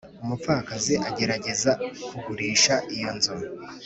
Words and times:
umupfakazi 0.23 0.93
agerageza 1.09 1.71
kugurisha 2.09 2.75
iyo 2.95 3.09
nzu, 3.17 3.35